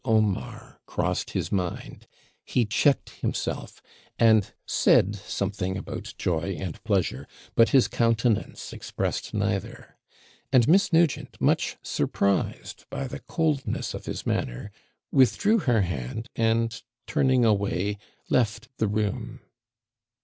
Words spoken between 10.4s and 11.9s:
and Miss Nugent, much